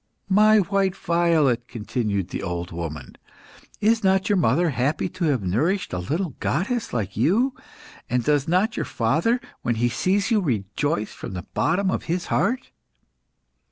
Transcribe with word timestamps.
"My 0.29 0.57
white 0.57 0.95
violet," 0.95 1.67
continued 1.67 2.29
the 2.29 2.41
old 2.41 2.71
woman, 2.71 3.17
"is 3.81 4.03
not 4.03 4.29
your 4.29 4.35
mother 4.35 4.71
happy 4.71 5.07
to 5.09 5.25
have 5.25 5.43
nourished 5.43 5.93
a 5.93 5.99
little 5.99 6.31
goddess 6.39 6.91
like 6.91 7.15
you, 7.15 7.53
and 8.09 8.23
does 8.23 8.47
not 8.47 8.75
your 8.75 8.85
father, 8.85 9.39
when 9.61 9.75
he 9.75 9.89
sees 9.89 10.31
you, 10.31 10.41
rejoice 10.41 11.13
from 11.13 11.33
the 11.33 11.43
bottom 11.53 11.91
of 11.91 12.05
his 12.05 12.25
heart?" 12.33 12.71